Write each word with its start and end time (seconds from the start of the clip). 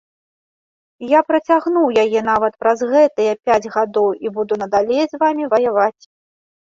Я 1.09 1.19
працягнуў 1.31 1.85
яе 2.05 2.19
нават 2.31 2.53
праз 2.63 2.79
гэтыя 2.95 3.35
пяць 3.51 3.71
гадоў 3.79 4.09
і 4.27 4.33
буду 4.39 4.53
надалей 4.63 5.05
з 5.13 5.25
вамі 5.25 5.43
ваяваць. 5.53 6.03